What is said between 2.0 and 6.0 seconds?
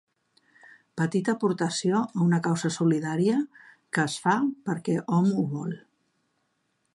a una causa solidària que es fa perquè hom ho vol.